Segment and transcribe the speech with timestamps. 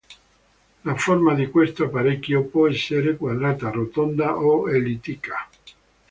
[0.83, 5.47] La forma di questo apparecchio può essere quadrata, rotonda o ellittica.